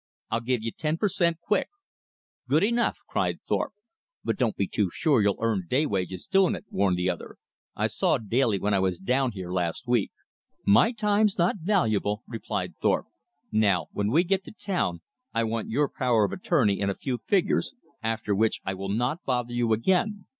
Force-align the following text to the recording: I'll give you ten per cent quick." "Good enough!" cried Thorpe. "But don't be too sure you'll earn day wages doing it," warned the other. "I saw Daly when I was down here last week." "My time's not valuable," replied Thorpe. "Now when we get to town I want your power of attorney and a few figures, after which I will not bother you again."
I'll 0.31 0.41
give 0.41 0.63
you 0.63 0.71
ten 0.71 0.97
per 0.97 1.07
cent 1.07 1.39
quick." 1.39 1.69
"Good 2.47 2.63
enough!" 2.63 2.97
cried 3.07 3.39
Thorpe. 3.47 3.75
"But 4.23 4.35
don't 4.35 4.55
be 4.55 4.65
too 4.67 4.89
sure 4.91 5.21
you'll 5.21 5.37
earn 5.39 5.67
day 5.69 5.85
wages 5.85 6.25
doing 6.25 6.55
it," 6.55 6.65
warned 6.71 6.97
the 6.97 7.07
other. 7.07 7.35
"I 7.75 7.85
saw 7.85 8.17
Daly 8.17 8.57
when 8.57 8.73
I 8.73 8.79
was 8.79 8.97
down 8.97 9.33
here 9.33 9.51
last 9.51 9.85
week." 9.87 10.11
"My 10.65 10.91
time's 10.91 11.37
not 11.37 11.57
valuable," 11.61 12.23
replied 12.27 12.75
Thorpe. 12.79 13.09
"Now 13.51 13.89
when 13.91 14.09
we 14.09 14.23
get 14.23 14.43
to 14.45 14.51
town 14.51 15.01
I 15.35 15.43
want 15.43 15.69
your 15.69 15.87
power 15.87 16.25
of 16.25 16.31
attorney 16.31 16.81
and 16.81 16.89
a 16.89 16.95
few 16.95 17.19
figures, 17.27 17.75
after 18.01 18.33
which 18.33 18.59
I 18.65 18.73
will 18.73 18.89
not 18.89 19.23
bother 19.23 19.53
you 19.53 19.71
again." 19.71 20.25